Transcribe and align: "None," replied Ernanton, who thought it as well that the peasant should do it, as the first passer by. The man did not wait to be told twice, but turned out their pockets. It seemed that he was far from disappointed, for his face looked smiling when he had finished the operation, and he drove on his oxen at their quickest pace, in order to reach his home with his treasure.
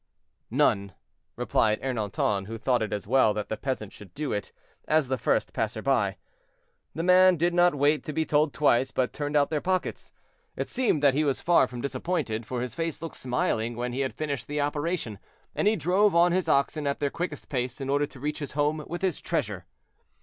"None," 0.49 0.95
replied 1.35 1.79
Ernanton, 1.83 2.47
who 2.47 2.57
thought 2.57 2.81
it 2.81 2.91
as 2.91 3.05
well 3.05 3.35
that 3.35 3.49
the 3.49 3.55
peasant 3.55 3.93
should 3.93 4.15
do 4.15 4.33
it, 4.33 4.51
as 4.87 5.09
the 5.09 5.17
first 5.19 5.53
passer 5.53 5.83
by. 5.83 6.17
The 6.95 7.03
man 7.03 7.37
did 7.37 7.53
not 7.53 7.75
wait 7.75 8.03
to 8.05 8.11
be 8.11 8.25
told 8.25 8.51
twice, 8.51 8.89
but 8.89 9.13
turned 9.13 9.35
out 9.35 9.51
their 9.51 9.61
pockets. 9.61 10.11
It 10.55 10.69
seemed 10.69 11.03
that 11.03 11.13
he 11.13 11.23
was 11.23 11.39
far 11.39 11.67
from 11.67 11.81
disappointed, 11.81 12.47
for 12.47 12.61
his 12.63 12.73
face 12.73 12.99
looked 12.99 13.15
smiling 13.15 13.75
when 13.75 13.93
he 13.93 13.99
had 13.99 14.15
finished 14.15 14.47
the 14.47 14.59
operation, 14.59 15.19
and 15.53 15.67
he 15.67 15.75
drove 15.75 16.15
on 16.15 16.31
his 16.31 16.49
oxen 16.49 16.87
at 16.87 16.99
their 16.99 17.11
quickest 17.11 17.47
pace, 17.47 17.79
in 17.79 17.87
order 17.87 18.07
to 18.07 18.19
reach 18.19 18.39
his 18.39 18.53
home 18.53 18.83
with 18.87 19.03
his 19.03 19.21
treasure. 19.21 19.67